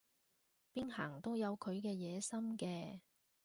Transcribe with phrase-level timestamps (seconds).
[0.73, 3.01] 邊行都有佢嘅野心嘅